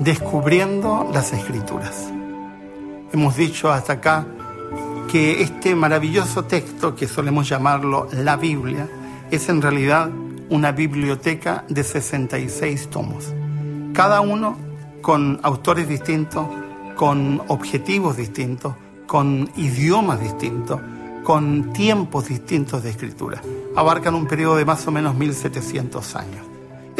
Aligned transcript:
Descubriendo 0.00 1.10
las 1.12 1.34
escrituras. 1.34 2.10
Hemos 3.12 3.36
dicho 3.36 3.70
hasta 3.70 3.92
acá 3.92 4.26
que 5.12 5.42
este 5.42 5.74
maravilloso 5.74 6.46
texto, 6.46 6.94
que 6.94 7.06
solemos 7.06 7.46
llamarlo 7.46 8.08
la 8.10 8.38
Biblia, 8.38 8.88
es 9.30 9.50
en 9.50 9.60
realidad 9.60 10.08
una 10.48 10.72
biblioteca 10.72 11.66
de 11.68 11.84
66 11.84 12.88
tomos, 12.88 13.34
cada 13.92 14.22
uno 14.22 14.56
con 15.02 15.38
autores 15.42 15.86
distintos, 15.86 16.46
con 16.96 17.42
objetivos 17.48 18.16
distintos, 18.16 18.74
con 19.06 19.50
idiomas 19.56 20.18
distintos, 20.18 20.80
con 21.24 21.74
tiempos 21.74 22.28
distintos 22.28 22.82
de 22.82 22.88
escritura. 22.88 23.42
Abarcan 23.76 24.14
un 24.14 24.26
periodo 24.26 24.56
de 24.56 24.64
más 24.64 24.86
o 24.86 24.92
menos 24.92 25.14
1700 25.14 26.16
años. 26.16 26.49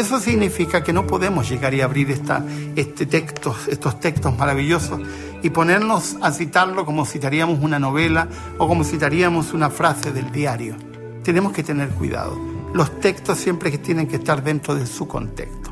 Eso 0.01 0.19
significa 0.19 0.83
que 0.83 0.95
no 0.95 1.07
podemos 1.07 1.47
llegar 1.47 1.75
y 1.75 1.83
abrir 1.83 2.11
esta, 2.11 2.43
este 2.75 3.05
texto, 3.05 3.55
estos 3.69 4.01
textos 4.01 4.35
maravillosos 4.35 4.99
y 5.43 5.51
ponernos 5.51 6.17
a 6.23 6.33
citarlo 6.33 6.87
como 6.87 7.05
citaríamos 7.05 7.59
una 7.61 7.79
novela 7.79 8.27
o 8.57 8.67
como 8.67 8.83
citaríamos 8.83 9.53
una 9.53 9.69
frase 9.69 10.11
del 10.11 10.33
diario. 10.33 10.75
Tenemos 11.23 11.53
que 11.53 11.63
tener 11.63 11.91
cuidado. 11.91 12.35
Los 12.73 12.99
textos 12.99 13.37
siempre 13.37 13.71
que 13.71 13.77
tienen 13.77 14.07
que 14.07 14.17
estar 14.17 14.43
dentro 14.43 14.75
de 14.75 14.87
su 14.87 15.07
contexto. 15.07 15.71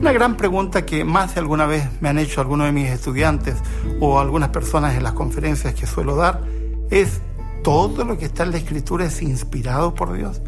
Una 0.00 0.10
gran 0.10 0.36
pregunta 0.36 0.84
que 0.84 1.04
más 1.04 1.34
de 1.34 1.40
alguna 1.40 1.66
vez 1.66 1.88
me 2.00 2.08
han 2.08 2.18
hecho 2.18 2.40
algunos 2.40 2.66
de 2.66 2.72
mis 2.72 2.90
estudiantes 2.90 3.54
o 4.00 4.18
algunas 4.18 4.48
personas 4.48 4.96
en 4.96 5.04
las 5.04 5.12
conferencias 5.12 5.74
que 5.74 5.86
suelo 5.86 6.16
dar 6.16 6.40
es, 6.90 7.20
¿todo 7.62 8.04
lo 8.04 8.18
que 8.18 8.24
está 8.24 8.42
en 8.42 8.50
la 8.50 8.56
escritura 8.56 9.04
es 9.04 9.22
inspirado 9.22 9.94
por 9.94 10.12
Dios? 10.12 10.42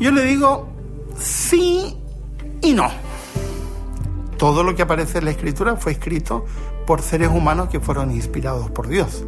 Yo 0.00 0.10
le 0.10 0.24
digo, 0.24 0.79
sí 1.18 1.96
y 2.62 2.72
no. 2.72 2.88
Todo 4.36 4.62
lo 4.62 4.74
que 4.74 4.82
aparece 4.82 5.18
en 5.18 5.26
la 5.26 5.32
escritura 5.32 5.76
fue 5.76 5.92
escrito 5.92 6.44
por 6.86 7.02
seres 7.02 7.28
humanos 7.28 7.68
que 7.68 7.80
fueron 7.80 8.10
inspirados 8.10 8.70
por 8.70 8.88
Dios. 8.88 9.24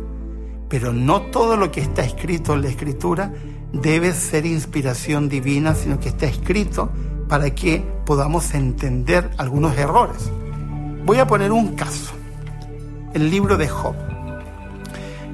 Pero 0.69 0.93
no 0.93 1.23
todo 1.23 1.57
lo 1.57 1.71
que 1.71 1.83
está 1.83 2.03
escrito 2.03 2.55
en 2.55 2.63
la 2.63 2.69
escritura 2.69 3.33
debe 3.73 4.13
ser 4.15 4.47
inspiración 4.47 5.29
divina, 5.29 5.75
sino 5.75 6.01
que 6.01 6.09
está 6.09 6.27
escrito 6.27 6.91
para 7.29 7.55
que 7.55 7.85
podamos 8.07 8.55
entender 8.55 9.31
algunos 9.37 9.77
errores. 9.77 10.31
Voy 11.05 11.19
a 11.19 11.27
poner 11.27 11.53
un 11.53 11.75
caso. 11.75 12.13
El 13.13 13.31
libro 13.31 13.59
de 13.59 13.69
Job. 13.69 13.95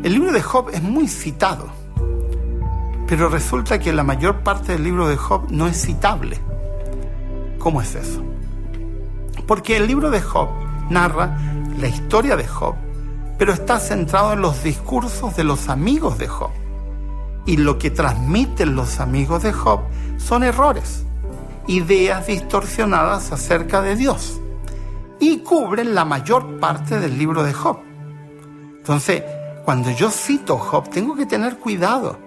El 0.02 0.12
libro 0.12 0.32
de 0.32 0.42
Job 0.42 0.70
es 0.72 0.82
muy 0.82 1.08
citado, 1.08 1.69
pero 3.08 3.28
resulta 3.28 3.78
que 3.78 3.92
la 3.92 4.04
mayor 4.04 4.40
parte 4.40 4.72
del 4.72 4.84
libro 4.84 5.08
de 5.08 5.16
Job 5.16 5.50
no 5.50 5.66
es 5.66 5.80
citable. 5.80 6.38
¿Cómo 7.58 7.82
es 7.82 7.94
eso? 7.94 8.22
Porque 9.46 9.76
el 9.76 9.86
libro 9.86 10.10
de 10.10 10.20
Job 10.20 10.48
narra 10.90 11.36
la 11.78 11.88
historia 11.88 12.36
de 12.36 12.46
Job, 12.46 12.74
pero 13.38 13.52
está 13.52 13.80
centrado 13.80 14.34
en 14.34 14.42
los 14.42 14.62
discursos 14.62 15.34
de 15.36 15.44
los 15.44 15.68
amigos 15.68 16.18
de 16.18 16.28
Job. 16.28 16.50
Y 17.46 17.56
lo 17.56 17.78
que 17.78 17.90
transmiten 17.90 18.76
los 18.76 19.00
amigos 19.00 19.42
de 19.42 19.52
Job 19.52 19.80
son 20.18 20.44
errores 20.44 21.06
ideas 21.68 22.26
distorsionadas 22.26 23.30
acerca 23.30 23.82
de 23.82 23.94
Dios 23.94 24.40
y 25.20 25.40
cubren 25.40 25.94
la 25.94 26.04
mayor 26.04 26.58
parte 26.58 26.98
del 26.98 27.18
libro 27.18 27.42
de 27.42 27.52
Job. 27.52 27.80
Entonces, 28.78 29.22
cuando 29.64 29.91
yo 29.91 30.10
cito 30.10 30.56
Job, 30.56 30.88
tengo 30.88 31.14
que 31.14 31.26
tener 31.26 31.58
cuidado, 31.58 32.18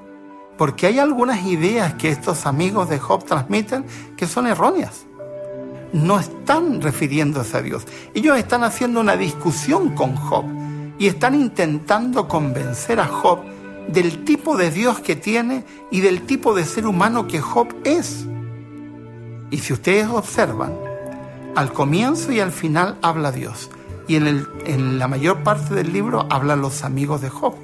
porque 0.62 0.86
hay 0.86 1.00
algunas 1.00 1.44
ideas 1.48 1.96
que 1.96 2.10
estos 2.10 2.46
amigos 2.46 2.88
de 2.88 3.00
Job 3.00 3.26
transmiten 3.26 3.84
que 4.16 4.28
son 4.28 4.46
erróneas. 4.46 5.08
No 5.92 6.20
están 6.20 6.82
refiriéndose 6.82 7.58
a 7.58 7.64
Dios. 7.64 7.88
Ellos 8.14 8.38
están 8.38 8.64
haciendo 8.64 9.00
una 9.00 9.18
discusión 9.18 9.96
con 9.96 10.16
Job 10.16 10.46
y 11.00 11.08
están 11.08 11.34
intentando 11.34 12.28
convencer 12.28 13.00
a 13.00 13.08
Job 13.08 13.40
del 13.88 14.24
tipo 14.24 14.56
de 14.56 14.70
Dios 14.70 15.00
que 15.00 15.16
tiene 15.16 15.66
y 15.90 16.02
del 16.02 16.28
tipo 16.28 16.54
de 16.54 16.64
ser 16.64 16.86
humano 16.86 17.28
que 17.28 17.42
Job 17.42 17.70
es. 17.84 18.28
Y 19.50 19.58
si 19.58 19.74
ustedes 19.74 20.10
observan, 20.10 20.74
al 21.56 21.74
comienzo 21.74 22.32
y 22.32 22.40
al 22.40 22.52
final 22.52 23.00
habla 23.02 23.32
Dios. 23.32 23.72
Y 24.08 24.16
en, 24.16 24.46
en 24.66 25.00
la 25.00 25.08
mayor 25.08 25.42
parte 25.42 25.74
del 25.74 25.92
libro 25.92 26.28
hablan 26.30 26.62
los 26.62 26.84
amigos 26.84 27.20
de 27.20 27.30
Job. 27.32 27.56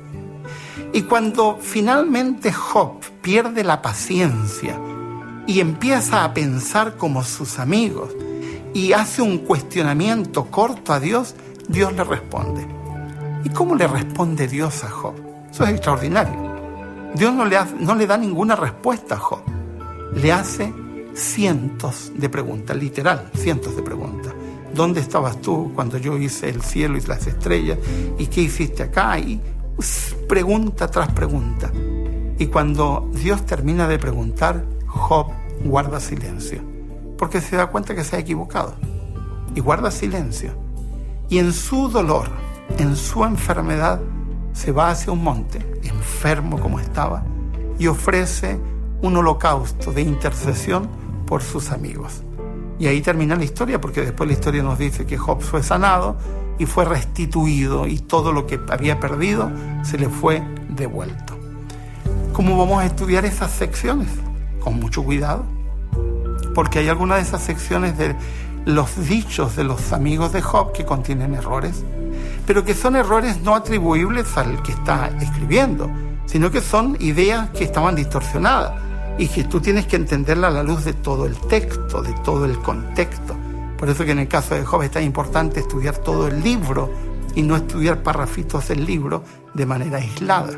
Y 0.93 1.01
cuando 1.03 1.57
finalmente 1.61 2.51
Job 2.51 2.99
pierde 3.21 3.63
la 3.63 3.81
paciencia 3.81 4.79
y 5.45 5.59
empieza 5.59 6.23
a 6.23 6.33
pensar 6.33 6.97
como 6.97 7.23
sus 7.23 7.59
amigos 7.59 8.15
y 8.73 8.93
hace 8.93 9.21
un 9.21 9.39
cuestionamiento 9.39 10.45
corto 10.45 10.93
a 10.93 10.99
Dios, 10.99 11.35
Dios 11.67 11.93
le 11.93 12.03
responde. 12.03 12.65
¿Y 13.43 13.49
cómo 13.49 13.75
le 13.75 13.87
responde 13.87 14.47
Dios 14.47 14.83
a 14.83 14.89
Job? 14.89 15.13
Eso 15.51 15.63
es 15.63 15.71
extraordinario. 15.71 16.47
Dios 17.15 17.33
no 17.33 17.45
le, 17.45 18.07
da 18.07 18.17
ninguna 18.17 18.55
respuesta 18.55 19.15
a 19.15 19.19
Job. 19.19 19.39
Le 20.15 20.31
hace 20.31 20.73
cientos 21.13 22.11
de 22.15 22.29
preguntas, 22.29 22.77
literal, 22.77 23.31
cientos 23.35 23.75
de 23.75 23.81
preguntas. 23.81 24.33
¿Dónde 24.73 24.99
estabas 25.01 25.41
tú 25.41 25.71
cuando 25.73 25.97
yo 25.97 26.17
hice 26.17 26.49
el 26.49 26.61
cielo 26.61 26.97
y 26.97 27.01
las 27.01 27.25
estrellas? 27.25 27.79
¿Y 28.19 28.27
qué 28.27 28.41
hiciste 28.41 28.83
acá? 28.83 29.17
Pregunta 30.27 30.87
tras 30.87 31.11
pregunta. 31.11 31.71
Y 32.39 32.47
cuando 32.47 33.09
Dios 33.13 33.45
termina 33.45 33.87
de 33.87 33.97
preguntar, 33.97 34.65
Job 34.85 35.27
guarda 35.63 35.99
silencio, 35.99 36.61
porque 37.17 37.41
se 37.41 37.55
da 37.55 37.67
cuenta 37.67 37.95
que 37.95 38.03
se 38.03 38.15
ha 38.15 38.19
equivocado. 38.19 38.75
Y 39.55 39.59
guarda 39.59 39.91
silencio. 39.91 40.51
Y 41.29 41.39
en 41.39 41.51
su 41.53 41.89
dolor, 41.89 42.29
en 42.77 42.95
su 42.95 43.23
enfermedad, 43.23 43.99
se 44.53 44.71
va 44.71 44.91
hacia 44.91 45.11
un 45.11 45.23
monte, 45.23 45.59
enfermo 45.83 46.59
como 46.59 46.79
estaba, 46.79 47.23
y 47.79 47.87
ofrece 47.87 48.59
un 49.01 49.17
holocausto 49.17 49.91
de 49.91 50.01
intercesión 50.01 50.87
por 51.25 51.43
sus 51.43 51.71
amigos. 51.71 52.23
Y 52.79 52.87
ahí 52.87 53.01
termina 53.01 53.35
la 53.35 53.43
historia, 53.43 53.81
porque 53.81 54.01
después 54.01 54.27
la 54.27 54.33
historia 54.33 54.63
nos 54.63 54.77
dice 54.77 55.05
que 55.05 55.17
Job 55.17 55.41
fue 55.41 55.63
sanado 55.63 56.17
y 56.59 56.65
fue 56.65 56.85
restituido 56.85 57.87
y 57.87 57.99
todo 57.99 58.31
lo 58.31 58.45
que 58.45 58.59
había 58.69 58.99
perdido 58.99 59.51
se 59.83 59.97
le 59.97 60.09
fue 60.09 60.43
devuelto. 60.69 61.37
¿Cómo 62.33 62.57
vamos 62.57 62.83
a 62.83 62.85
estudiar 62.85 63.25
esas 63.25 63.51
secciones? 63.51 64.09
Con 64.59 64.79
mucho 64.79 65.03
cuidado, 65.03 65.43
porque 66.53 66.79
hay 66.79 66.89
algunas 66.89 67.17
de 67.17 67.23
esas 67.23 67.41
secciones 67.41 67.97
de 67.97 68.15
los 68.65 69.07
dichos 69.07 69.55
de 69.55 69.63
los 69.63 69.93
amigos 69.93 70.33
de 70.33 70.41
Job 70.41 70.73
que 70.73 70.85
contienen 70.85 71.33
errores, 71.33 71.83
pero 72.45 72.63
que 72.63 72.73
son 72.73 72.95
errores 72.95 73.41
no 73.41 73.55
atribuibles 73.55 74.37
al 74.37 74.61
que 74.61 74.73
está 74.73 75.09
escribiendo, 75.21 75.89
sino 76.25 76.51
que 76.51 76.61
son 76.61 76.97
ideas 76.99 77.49
que 77.51 77.63
estaban 77.63 77.95
distorsionadas 77.95 78.86
y 79.17 79.27
que 79.27 79.43
tú 79.43 79.59
tienes 79.59 79.87
que 79.87 79.95
entenderla 79.95 80.47
a 80.47 80.51
la 80.51 80.63
luz 80.63 80.85
de 80.85 80.93
todo 80.93 81.25
el 81.25 81.35
texto, 81.47 82.01
de 82.01 82.13
todo 82.23 82.45
el 82.45 82.59
contexto. 82.59 83.35
Por 83.77 83.89
eso 83.89 84.05
que 84.05 84.11
en 84.11 84.19
el 84.19 84.27
caso 84.27 84.55
de 84.55 84.63
Job 84.63 84.83
es 84.83 84.91
tan 84.91 85.03
importante 85.03 85.59
estudiar 85.59 85.97
todo 85.97 86.27
el 86.27 86.41
libro 86.43 86.91
y 87.35 87.43
no 87.43 87.55
estudiar 87.55 88.03
parrafitos 88.03 88.67
del 88.67 88.85
libro 88.85 89.23
de 89.53 89.65
manera 89.65 89.97
aislada. 89.97 90.57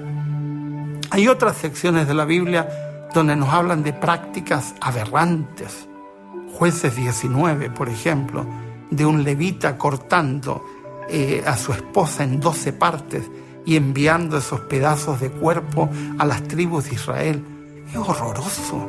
Hay 1.12 1.28
otras 1.28 1.58
secciones 1.58 2.08
de 2.08 2.14
la 2.14 2.25
Biblia 2.25 3.08
donde 3.14 3.36
nos 3.36 3.50
hablan 3.50 3.84
de 3.84 3.94
prácticas 3.94 4.75
aberrantes. 4.80 5.88
Jueces 6.53 6.96
19, 6.96 7.72
por 7.72 7.89
ejemplo, 7.89 8.45
de 8.89 9.06
un 9.06 9.24
levita 9.24 9.78
cortando 9.78 10.63
eh, 11.10 11.44
a 11.45 11.57
su 11.57 11.74
esposa 11.74 12.24
en 12.24 12.39
12 12.39 12.74
partes 12.74 13.30
y 13.66 13.75
enviando 13.75 14.38
esos 14.38 14.62
pedazos 14.62 15.19
de 15.19 15.31
cuerpo 15.31 15.89
a 16.18 16.25
las 16.25 16.44
tribus 16.44 16.86
de 16.86 16.95
Israel 16.95 17.44
es 17.91 17.97
horroroso. 17.97 18.88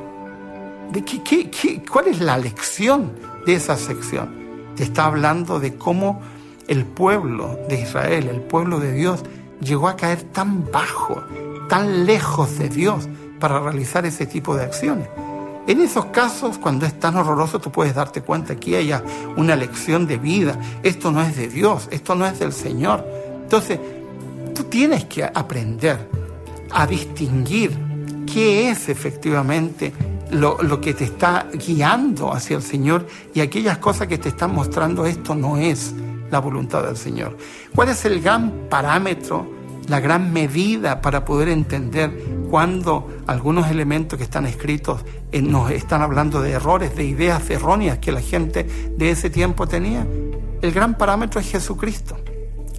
¿De 0.92 1.04
qué, 1.04 1.50
qué, 1.50 1.82
cuál 1.90 2.08
es 2.08 2.20
la 2.20 2.36
lección 2.36 3.12
de 3.46 3.54
esa 3.54 3.76
sección? 3.76 4.28
Te 4.76 4.82
está 4.82 5.06
hablando 5.06 5.60
de 5.60 5.76
cómo 5.76 6.20
el 6.66 6.84
pueblo 6.84 7.58
de 7.68 7.80
Israel, 7.80 8.28
el 8.28 8.40
pueblo 8.40 8.80
de 8.80 8.92
Dios, 8.92 9.22
llegó 9.60 9.88
a 9.88 9.96
caer 9.96 10.22
tan 10.22 10.70
bajo, 10.70 11.22
tan 11.68 12.06
lejos 12.06 12.58
de 12.58 12.68
Dios 12.68 13.08
para 13.38 13.60
realizar 13.60 14.04
ese 14.04 14.26
tipo 14.26 14.56
de 14.56 14.64
acciones. 14.64 15.08
En 15.66 15.80
esos 15.80 16.06
casos, 16.06 16.58
cuando 16.58 16.86
es 16.86 16.98
tan 16.98 17.16
horroroso, 17.16 17.60
tú 17.60 17.70
puedes 17.70 17.94
darte 17.94 18.22
cuenta 18.22 18.56
que 18.56 18.76
haya 18.76 19.04
una 19.36 19.54
lección 19.54 20.06
de 20.06 20.16
vida. 20.16 20.58
Esto 20.82 21.12
no 21.12 21.22
es 21.22 21.36
de 21.36 21.48
Dios, 21.48 21.88
esto 21.92 22.14
no 22.14 22.26
es 22.26 22.38
del 22.38 22.52
Señor. 22.52 23.06
Entonces, 23.42 23.78
tú 24.54 24.64
tienes 24.64 25.04
que 25.04 25.22
aprender 25.22 26.08
a 26.72 26.86
distinguir 26.86 27.89
qué 28.32 28.70
es 28.70 28.88
efectivamente 28.88 29.92
lo, 30.30 30.80
que 30.80 30.94
te 30.94 31.04
está 31.04 31.48
guiando 31.52 32.32
hacia 32.32 32.56
el 32.56 32.62
Señor 32.62 33.06
y 33.34 33.40
aquellas 33.40 33.78
cosas 33.78 34.06
que 34.06 34.18
te 34.18 34.28
están 34.28 34.54
mostrando 34.54 35.06
esto 35.06 35.34
no 35.34 35.56
es 35.56 35.94
la 36.30 36.38
voluntad 36.38 36.84
del 36.84 36.96
Señor. 36.96 37.36
¿Cuál 37.74 37.88
es 37.88 38.04
el 38.04 38.20
gran 38.20 38.68
parámetro 38.68 39.60
la 39.88 39.98
gran 39.98 40.32
medida 40.32 41.00
para 41.00 41.24
poder 41.24 41.48
entender 41.48 42.12
cuando 42.48 43.08
algunos 43.26 43.70
elementos 43.70 44.16
que 44.16 44.24
están 44.24 44.46
escritos 44.46 45.04
eh, 45.32 45.42
nos 45.42 45.72
están 45.72 46.00
hablando 46.00 46.40
de 46.40 46.52
errores, 46.52 46.94
de 46.94 47.04
ideas 47.04 47.50
erróneas 47.50 47.98
que 47.98 48.12
la 48.12 48.20
gente 48.20 48.64
de 48.96 49.10
ese 49.10 49.30
tiempo 49.30 49.66
tenía. 49.66 50.06
El 50.62 50.70
gran 50.70 50.96
parámetro 50.96 51.40
es 51.40 51.50
Jesucristo. 51.50 52.16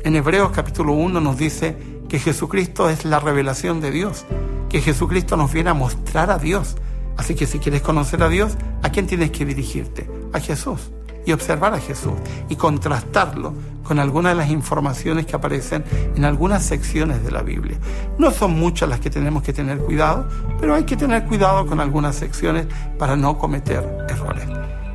En 0.05 0.15
Hebreos 0.15 0.51
capítulo 0.51 0.93
1 0.93 1.19
nos 1.19 1.37
dice 1.37 1.75
que 2.07 2.17
Jesucristo 2.17 2.89
es 2.89 3.03
la 3.03 3.19
revelación 3.19 3.81
de 3.81 3.91
Dios, 3.91 4.25
que 4.71 4.79
Jesucristo 4.79 5.35
nos 5.35 5.51
viene 5.51 5.69
a 5.69 5.73
mostrar 5.73 6.31
a 6.31 6.37
Dios. 6.37 6.77
Así 7.17 7.35
que 7.35 7.45
si 7.45 7.59
quieres 7.59 7.81
conocer 7.81 8.23
a 8.23 8.29
Dios, 8.29 8.53
¿a 8.81 8.89
quién 8.89 9.05
tienes 9.05 9.31
que 9.31 9.45
dirigirte? 9.45 10.09
A 10.31 10.39
Jesús 10.39 10.91
y 11.25 11.33
observar 11.33 11.73
a 11.73 11.79
Jesús 11.79 12.13
y 12.49 12.55
contrastarlo 12.55 13.53
con 13.83 13.99
algunas 13.99 14.31
de 14.31 14.37
las 14.37 14.49
informaciones 14.49 15.25
que 15.25 15.35
aparecen 15.35 15.83
en 16.15 16.23
algunas 16.23 16.63
secciones 16.63 17.21
de 17.21 17.31
la 17.31 17.41
Biblia. 17.41 17.77
No 18.17 18.31
son 18.31 18.57
muchas 18.57 18.87
las 18.87 19.01
que 19.01 19.09
tenemos 19.09 19.43
que 19.43 19.51
tener 19.51 19.77
cuidado, 19.79 20.27
pero 20.59 20.73
hay 20.73 20.85
que 20.85 20.95
tener 20.95 21.25
cuidado 21.25 21.67
con 21.67 21.81
algunas 21.81 22.15
secciones 22.15 22.65
para 22.97 23.17
no 23.17 23.37
cometer 23.37 23.85
errores. 24.07 24.45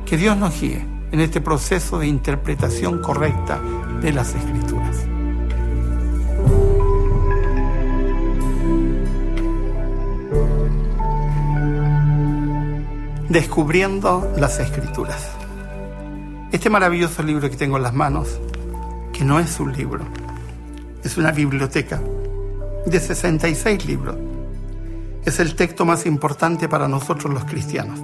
Que 0.07 0.17
Dios 0.17 0.35
nos 0.35 0.59
guíe 0.59 0.83
en 1.11 1.19
este 1.19 1.39
proceso 1.39 1.99
de 1.99 2.07
interpretación 2.07 2.99
correcta 2.99 3.61
de 4.01 4.11
las 4.11 4.33
escrituras. 4.33 5.16
Descubriendo 13.29 14.31
las 14.37 14.57
escrituras. 14.59 15.31
Este 16.53 16.69
maravilloso 16.69 17.21
libro 17.23 17.49
que 17.49 17.57
tengo 17.57 17.75
en 17.75 17.83
las 17.83 17.93
manos, 17.93 18.39
que 19.11 19.25
no 19.25 19.37
es 19.41 19.59
un 19.59 19.73
libro, 19.73 20.05
es 21.03 21.17
una 21.17 21.33
biblioteca 21.33 21.99
de 22.85 22.97
66 22.97 23.85
libros, 23.85 24.15
es 25.25 25.41
el 25.41 25.55
texto 25.55 25.83
más 25.83 26.05
importante 26.05 26.69
para 26.69 26.87
nosotros 26.87 27.33
los 27.33 27.43
cristianos. 27.43 27.99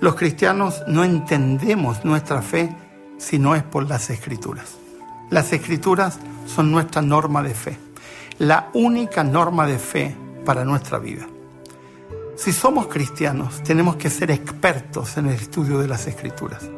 Los 0.00 0.16
cristianos 0.16 0.82
no 0.86 1.02
entendemos 1.02 2.04
nuestra 2.04 2.42
fe 2.42 2.76
si 3.16 3.38
no 3.38 3.54
es 3.54 3.62
por 3.62 3.88
las 3.88 4.10
escrituras. 4.10 4.76
Las 5.30 5.50
escrituras 5.54 6.18
son 6.46 6.70
nuestra 6.70 7.00
norma 7.00 7.42
de 7.42 7.54
fe, 7.54 7.78
la 8.36 8.68
única 8.74 9.24
norma 9.24 9.66
de 9.66 9.78
fe 9.78 10.14
para 10.44 10.66
nuestra 10.66 10.98
vida. 10.98 11.26
Si 12.36 12.52
somos 12.52 12.88
cristianos, 12.88 13.62
tenemos 13.62 13.94
que 13.96 14.10
ser 14.10 14.30
expertos 14.32 15.16
en 15.16 15.26
el 15.26 15.34
estudio 15.34 15.78
de 15.78 15.86
las 15.86 16.08
escrituras. 16.08 16.68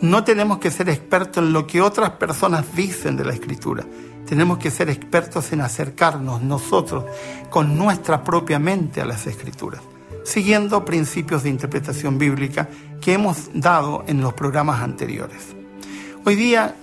No 0.00 0.22
tenemos 0.22 0.58
que 0.58 0.70
ser 0.70 0.88
expertos 0.88 1.42
en 1.42 1.52
lo 1.52 1.66
que 1.66 1.80
otras 1.80 2.10
personas 2.10 2.64
dicen 2.76 3.16
de 3.16 3.24
la 3.24 3.32
escritura. 3.32 3.84
Tenemos 4.26 4.58
que 4.58 4.70
ser 4.70 4.88
expertos 4.88 5.52
en 5.52 5.60
acercarnos 5.60 6.40
nosotros 6.40 7.04
con 7.50 7.76
nuestra 7.76 8.22
propia 8.22 8.60
mente 8.60 9.00
a 9.00 9.06
las 9.06 9.26
escrituras, 9.26 9.80
siguiendo 10.24 10.84
principios 10.84 11.42
de 11.42 11.50
interpretación 11.50 12.16
bíblica 12.16 12.68
que 13.00 13.14
hemos 13.14 13.50
dado 13.54 14.04
en 14.06 14.20
los 14.20 14.34
programas 14.34 14.82
anteriores. 14.82 15.56
Hoy 16.24 16.36
día, 16.36 16.76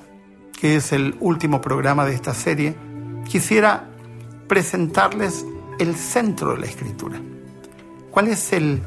que 0.59 0.75
es 0.75 0.91
el 0.91 1.15
último 1.21 1.61
programa 1.61 2.06
de 2.06 2.15
esta 2.15 2.33
serie, 2.33 2.75
quisiera 3.25 3.89
presentarles 4.47 5.45
el 5.79 5.95
centro 5.95 6.53
de 6.53 6.59
la 6.59 6.65
escritura. 6.65 7.19
¿Cuál 8.13 8.27
es 8.27 8.54
el, 8.54 8.81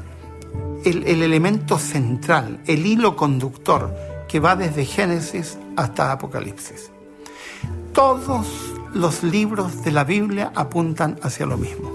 el, 0.85 1.03
el 1.05 1.21
elemento 1.21 1.77
central, 1.77 2.61
el 2.65 2.85
hilo 2.85 3.15
conductor 3.15 3.93
que 4.27 4.39
va 4.39 4.55
desde 4.55 4.85
Génesis 4.85 5.57
hasta 5.75 6.11
Apocalipsis. 6.11 6.91
Todos 7.93 8.47
los 8.93 9.23
libros 9.23 9.83
de 9.83 9.91
la 9.91 10.03
Biblia 10.03 10.51
apuntan 10.55 11.17
hacia 11.23 11.45
lo 11.45 11.57
mismo. 11.57 11.91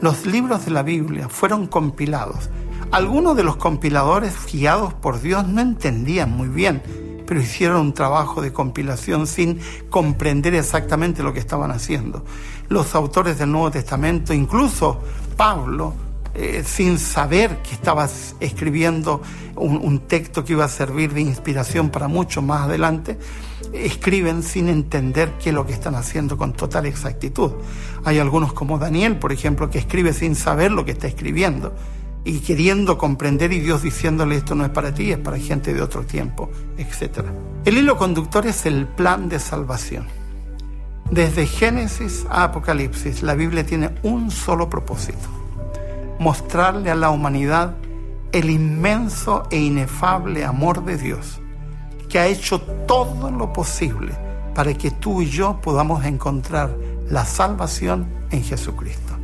Los 0.00 0.26
libros 0.26 0.64
de 0.64 0.70
la 0.70 0.82
Biblia 0.82 1.28
fueron 1.28 1.66
compilados. 1.66 2.50
Algunos 2.90 3.36
de 3.36 3.44
los 3.44 3.56
compiladores 3.56 4.34
guiados 4.52 4.92
por 4.94 5.20
Dios 5.20 5.48
no 5.48 5.60
entendían 5.60 6.30
muy 6.30 6.48
bien, 6.48 6.82
pero 7.26 7.40
hicieron 7.40 7.80
un 7.80 7.94
trabajo 7.94 8.42
de 8.42 8.52
compilación 8.52 9.26
sin 9.26 9.58
comprender 9.88 10.54
exactamente 10.54 11.22
lo 11.22 11.32
que 11.32 11.40
estaban 11.40 11.70
haciendo. 11.70 12.24
Los 12.68 12.94
autores 12.94 13.38
del 13.38 13.50
Nuevo 13.50 13.70
Testamento, 13.70 14.34
incluso 14.34 15.00
Pablo, 15.36 15.94
eh, 16.36 16.64
sin 16.66 16.98
saber 16.98 17.58
que 17.62 17.74
estabas 17.74 18.34
escribiendo 18.40 19.22
un, 19.54 20.00
texto 20.00 20.44
que 20.44 20.54
iba 20.54 20.64
a 20.64 20.68
servir 20.68 21.14
de 21.14 21.20
inspiración 21.20 21.90
para 21.90 22.08
mucho 22.08 22.42
más 22.42 22.62
adelante, 22.62 23.18
escriben 23.72 24.42
sin 24.42 24.68
entender 24.68 25.34
qué 25.38 25.50
es 25.50 25.54
lo 25.54 25.64
que 25.64 25.72
están 25.72 25.94
haciendo 25.94 26.36
con 26.36 26.52
total 26.52 26.86
exactitud. 26.86 27.52
Hay 28.04 28.18
algunos 28.18 28.52
como 28.52 28.78
Daniel, 28.78 29.16
por 29.16 29.32
ejemplo, 29.32 29.70
que 29.70 29.78
escribe 29.78 30.12
sin 30.12 30.34
saber 30.34 30.72
lo 30.72 30.84
que 30.84 30.90
está 30.90 31.06
escribiendo 31.06 31.72
y 32.24 32.40
queriendo 32.40 32.98
comprender 32.98 33.52
y 33.52 33.60
Dios 33.60 33.82
diciéndole 33.82 34.34
esto 34.34 34.56
no 34.56 34.64
es 34.64 34.70
para 34.70 34.92
ti, 34.92 35.12
es 35.12 35.18
para 35.18 35.38
gente 35.38 35.72
de 35.72 35.82
otro 35.82 36.02
tiempo, 36.02 36.50
etc. 36.78 37.26
El 37.64 37.78
hilo 37.78 37.96
conductor 37.96 38.44
es 38.46 38.66
el 38.66 38.88
plan 38.88 39.28
de 39.28 39.38
salvación. 39.38 40.08
Desde 41.12 41.46
Génesis 41.46 42.26
a 42.28 42.42
Apocalipsis, 42.42 43.22
la 43.22 43.34
Biblia 43.36 43.64
tiene 43.64 43.94
un 44.02 44.32
solo 44.32 44.68
propósito 44.68 45.43
mostrarle 46.18 46.90
a 46.90 46.94
la 46.94 47.10
humanidad 47.10 47.74
el 48.32 48.50
inmenso 48.50 49.44
e 49.50 49.58
inefable 49.60 50.44
amor 50.44 50.84
de 50.84 50.96
Dios, 50.96 51.40
que 52.08 52.18
ha 52.18 52.26
hecho 52.26 52.60
todo 52.60 53.30
lo 53.30 53.52
posible 53.52 54.12
para 54.54 54.74
que 54.74 54.90
tú 54.90 55.22
y 55.22 55.26
yo 55.26 55.60
podamos 55.60 56.04
encontrar 56.04 56.76
la 57.08 57.24
salvación 57.24 58.08
en 58.30 58.42
Jesucristo. 58.42 59.14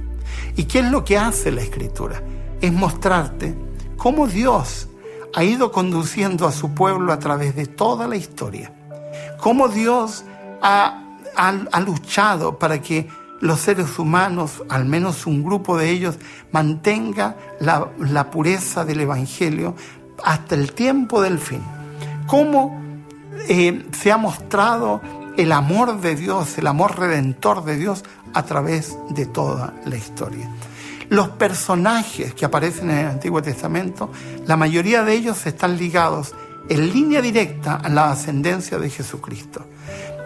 ¿Y 0.57 0.65
qué 0.65 0.81
es 0.81 0.91
lo 0.91 1.05
que 1.05 1.19
hace 1.19 1.51
la 1.51 1.63
Escritura? 1.63 2.23
Es 2.61 2.73
mostrarte 2.73 3.57
cómo 3.97 4.27
Dios 4.27 4.89
ha 5.35 5.45
ido 5.45 5.71
conduciendo 5.71 6.47
a 6.47 6.53
su 6.53 6.75
pueblo 6.75 7.13
a 7.13 7.19
través 7.19 7.55
de 7.55 7.67
toda 7.67 8.07
la 8.07 8.17
historia, 8.17 8.73
cómo 9.41 9.69
Dios 9.69 10.25
ha, 10.63 11.03
ha 11.37 11.81
luchado 11.81 12.59
para 12.59 12.81
que 12.83 13.09
los 13.41 13.61
seres 13.61 13.99
humanos, 13.99 14.63
al 14.69 14.85
menos 14.85 15.27
un 15.27 15.43
grupo 15.43 15.77
de 15.77 15.91
ellos, 15.91 16.17
mantenga 16.53 17.37
la, 17.59 18.31
pureza 18.31 18.85
del 18.85 19.01
Evangelio 19.01 19.75
hasta 20.23 20.55
el 20.55 20.73
tiempo 20.73 21.23
del 21.23 21.39
fin. 21.39 21.63
Cómo 22.27 22.81
eh, 23.49 23.87
se 23.93 24.13
ha 24.13 24.17
mostrado 24.17 25.01
el 25.37 25.53
amor 25.53 26.01
de 26.01 26.17
Dios, 26.17 26.59
el 26.59 26.67
amor 26.67 26.99
redentor 26.99 27.65
de 27.65 27.77
Dios 27.77 28.05
a 28.35 28.45
través 28.45 28.97
de 29.11 29.27
toda 29.27 29.75
la 29.87 29.97
historia. 29.97 30.51
Los 31.09 31.31
personajes 31.31 32.35
que 32.35 32.45
aparecen 32.45 32.91
en 32.91 32.99
el 32.99 33.07
Antiguo 33.07 33.43
Testamento, 33.43 34.11
la 34.47 34.57
mayoría 34.57 35.03
de 35.03 35.15
ellos 35.15 35.45
están 35.47 35.77
ligados 35.77 36.35
en 36.69 36.93
línea 36.93 37.21
directa 37.21 37.77
a 37.77 37.89
la 37.89 38.13
ascendencia 38.13 38.79
de 38.79 38.91
Jesucristo. 38.91 39.65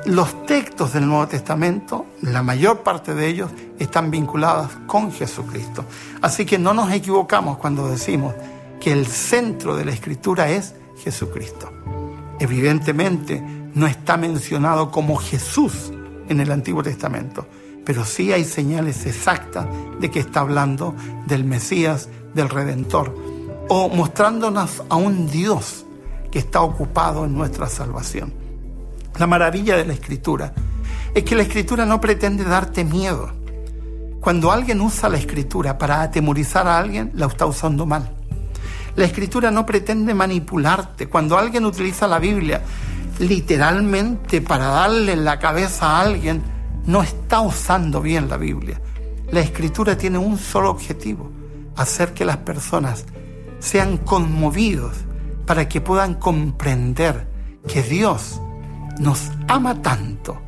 Los 0.07 0.45
textos 0.45 0.93
del 0.93 1.07
Nuevo 1.07 1.27
Testamento, 1.29 2.05
la 2.21 2.43
mayor 2.43 2.83
parte 2.83 3.15
de 3.15 3.27
ellos, 3.27 3.51
están 3.79 4.11
vinculados 4.11 4.71
con 4.87 5.11
Jesucristo. 5.11 5.87
Así 6.21 6.45
que 6.45 6.59
no 6.59 6.75
nos 6.75 6.93
equivocamos 6.93 7.57
cuando 7.57 7.89
decimos 7.89 8.35
que 8.81 8.93
el 8.93 9.07
centro 9.07 9.75
de 9.75 9.87
la 9.87 9.93
Escritura 9.93 10.51
es 10.51 10.75
Jesucristo. 11.03 11.73
Evidentemente 12.39 13.43
no 13.73 13.87
está 13.87 14.19
mencionado 14.19 14.91
como 14.91 15.17
Jesús 15.17 15.91
en 16.29 16.39
el 16.39 16.53
Antiguo 16.53 16.83
Testamento, 16.83 17.47
pero 17.87 18.05
sí 18.05 18.31
hay 18.31 18.45
señales 18.45 19.07
exactas 19.07 19.67
de 20.01 20.11
que 20.11 20.21
está 20.21 20.41
hablando 20.41 20.95
del 21.27 21.45
Mesías, 21.45 22.11
del 22.35 22.51
Redentor, 22.51 23.17
o 23.71 23.89
mostrándonos 23.89 24.83
a 24.91 24.97
un 24.97 25.31
Dios 25.31 25.87
que 26.31 26.41
está 26.41 26.61
ocupado 26.61 27.25
en 27.25 27.33
nuestra 27.33 27.69
salvación. 27.69 28.44
La 29.19 29.29
maravilla 29.29 29.77
de 29.77 29.85
la 29.85 29.93
escritura 29.93 30.53
es 31.15 31.23
que 31.23 31.37
la 31.37 31.43
escritura 31.43 31.87
no 31.87 32.01
pretende 32.01 32.43
darte 32.43 32.85
miedo. 32.85 33.31
Cuando 34.21 34.51
alguien 34.51 34.81
usa 34.81 35.09
la 35.09 35.19
escritura 35.19 35.79
para 35.79 36.03
atemorizar 36.03 36.67
a 36.67 36.79
alguien, 36.79 37.13
la 37.15 37.27
está 37.27 37.47
usando 37.47 37.87
mal. 37.87 38.11
La 38.97 39.05
escritura 39.05 39.53
no 39.53 39.65
pretende 39.65 40.15
manipularte. 40.15 41.09
Cuando 41.09 41.39
alguien 41.39 41.65
utiliza 41.65 42.09
la 42.09 42.19
Biblia 42.19 42.63
literalmente 43.21 44.41
para 44.41 44.67
darle 44.67 45.13
en 45.13 45.25
la 45.25 45.39
cabeza 45.39 45.91
a 45.91 46.01
alguien, 46.01 46.43
no 46.87 47.03
está 47.03 47.41
usando 47.41 48.01
bien 48.01 48.29
la 48.29 48.37
Biblia. 48.37 48.81
La 49.31 49.41
escritura 49.41 49.97
tiene 49.97 50.19
un 50.19 50.39
solo 50.39 50.71
objetivo, 50.71 51.31
hacer 51.77 52.15
que 52.15 52.25
las 52.25 52.39
personas 52.39 53.05
sean 53.61 53.99
conmovidos 53.99 54.97
para 55.47 55.69
que 55.69 55.81
puedan 55.81 56.15
comprender 56.15 57.29
que 57.69 57.83
Dios 57.83 58.41
nos 58.99 59.31
ama 59.49 59.83
tanto 59.83 60.41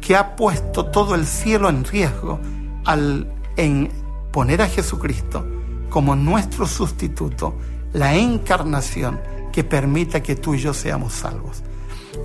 que 0.00 0.16
ha 0.16 0.36
puesto 0.36 0.86
todo 0.86 1.14
el 1.14 1.26
cielo 1.26 1.68
en 1.68 1.84
riesgo 1.84 2.40
al 2.84 3.32
en 3.56 3.90
poner 4.32 4.62
a 4.62 4.68
Jesucristo 4.68 5.46
como 5.88 6.16
nuestro 6.16 6.66
sustituto, 6.66 7.54
la 7.92 8.14
encarnación 8.16 9.20
que 9.52 9.62
permita 9.62 10.22
que 10.22 10.34
tú 10.34 10.54
y 10.54 10.58
yo 10.58 10.74
seamos 10.74 11.12
salvos. 11.12 11.62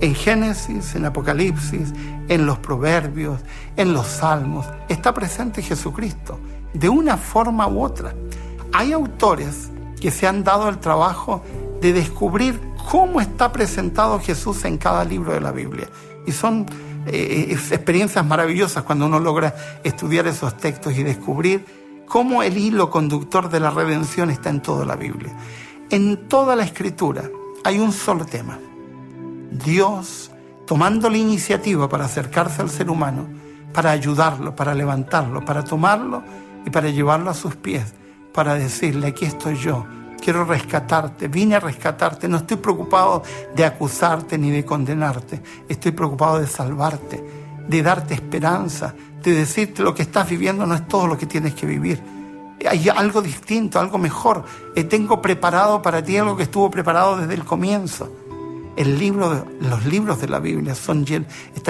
En 0.00 0.14
Génesis, 0.14 0.94
en 0.96 1.04
Apocalipsis, 1.04 1.92
en 2.28 2.46
los 2.46 2.58
Proverbios, 2.58 3.40
en 3.76 3.92
los 3.92 4.06
Salmos, 4.06 4.66
está 4.88 5.14
presente 5.14 5.62
Jesucristo, 5.62 6.40
de 6.74 6.88
una 6.88 7.16
forma 7.16 7.68
u 7.68 7.84
otra. 7.84 8.14
Hay 8.72 8.92
autores 8.92 9.70
que 10.00 10.10
se 10.10 10.26
han 10.26 10.42
dado 10.42 10.68
el 10.68 10.78
trabajo 10.78 11.44
de 11.80 11.92
descubrir 11.92 12.60
cómo 12.88 13.20
está 13.20 13.52
presentado 13.52 14.20
Jesús 14.20 14.64
en 14.64 14.78
cada 14.78 15.04
libro 15.04 15.32
de 15.32 15.40
la 15.40 15.52
Biblia. 15.52 15.88
Y 16.26 16.32
son 16.32 16.66
eh, 17.06 17.46
experiencias 17.50 18.24
maravillosas 18.24 18.84
cuando 18.84 19.06
uno 19.06 19.18
logra 19.18 19.54
estudiar 19.84 20.26
esos 20.26 20.56
textos 20.56 20.96
y 20.96 21.02
descubrir 21.02 21.64
cómo 22.06 22.42
el 22.42 22.58
hilo 22.58 22.90
conductor 22.90 23.48
de 23.48 23.60
la 23.60 23.70
redención 23.70 24.30
está 24.30 24.50
en 24.50 24.60
toda 24.60 24.84
la 24.84 24.96
Biblia. 24.96 25.34
En 25.90 26.28
toda 26.28 26.56
la 26.56 26.64
escritura 26.64 27.30
hay 27.64 27.78
un 27.78 27.92
solo 27.92 28.24
tema. 28.24 28.58
Dios 29.50 30.30
tomando 30.66 31.10
la 31.10 31.18
iniciativa 31.18 31.88
para 31.88 32.04
acercarse 32.04 32.62
al 32.62 32.70
ser 32.70 32.90
humano, 32.90 33.26
para 33.72 33.90
ayudarlo, 33.90 34.54
para 34.54 34.74
levantarlo, 34.74 35.44
para 35.44 35.64
tomarlo 35.64 36.22
y 36.64 36.70
para 36.70 36.90
llevarlo 36.90 37.30
a 37.30 37.34
sus 37.34 37.56
pies, 37.56 37.94
para 38.32 38.54
decirle, 38.54 39.08
aquí 39.08 39.24
estoy 39.24 39.56
yo, 39.56 39.86
quiero 40.20 40.44
rescatarte, 40.44 41.28
vine 41.28 41.56
a 41.56 41.60
rescatarte, 41.60 42.28
no 42.28 42.36
estoy 42.38 42.58
preocupado 42.58 43.22
de 43.54 43.64
acusarte 43.64 44.38
ni 44.38 44.50
de 44.50 44.64
condenarte, 44.64 45.42
estoy 45.68 45.92
preocupado 45.92 46.38
de 46.38 46.46
salvarte, 46.46 47.24
de 47.66 47.82
darte 47.82 48.14
esperanza, 48.14 48.94
de 49.22 49.34
decirte 49.34 49.82
lo 49.82 49.94
que 49.94 50.02
estás 50.02 50.28
viviendo 50.28 50.66
no 50.66 50.74
es 50.74 50.86
todo 50.86 51.06
lo 51.06 51.18
que 51.18 51.26
tienes 51.26 51.54
que 51.54 51.66
vivir. 51.66 52.00
Hay 52.68 52.88
algo 52.90 53.22
distinto, 53.22 53.80
algo 53.80 53.96
mejor. 53.96 54.44
Eh, 54.76 54.84
tengo 54.84 55.22
preparado 55.22 55.80
para 55.80 56.02
ti 56.04 56.18
algo 56.18 56.36
que 56.36 56.42
estuvo 56.42 56.70
preparado 56.70 57.16
desde 57.16 57.34
el 57.34 57.44
comienzo. 57.44 58.14
Los 58.76 59.84
libros 59.86 60.20
de 60.20 60.28
la 60.28 60.38
Biblia 60.38 60.72
están 60.72 61.04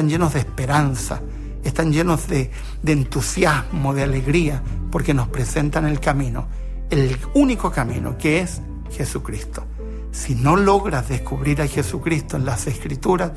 llenos 0.09 0.33
de 0.35 0.38
esperanza, 0.38 1.21
están 1.64 1.92
llenos 1.92 2.28
de 2.28 2.50
entusiasmo, 2.85 3.95
de 3.95 4.02
alegría, 4.02 4.62
porque 4.90 5.14
nos 5.14 5.28
presentan 5.28 5.87
el 5.87 5.99
camino, 6.00 6.47
el 6.90 7.16
único 7.35 7.70
camino 7.70 8.18
que 8.18 8.40
es 8.40 8.61
Jesucristo. 8.90 9.64
Si 10.11 10.35
no 10.35 10.56
logras 10.56 11.09
descubrir 11.09 11.62
a 11.62 11.68
Jesucristo 11.68 12.37
en 12.37 12.44
las 12.44 12.66
Escrituras, 12.66 13.32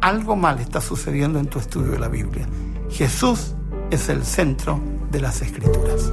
algo 0.00 0.36
mal 0.36 0.58
está 0.58 0.80
sucediendo 0.80 1.38
en 1.38 1.46
tu 1.46 1.58
estudio 1.58 1.92
de 1.92 1.98
la 1.98 2.08
Biblia. 2.08 2.46
Jesús 2.90 3.54
es 3.90 4.08
el 4.08 4.24
centro 4.24 4.80
de 5.10 5.20
las 5.20 5.40
Escrituras. 5.40 6.12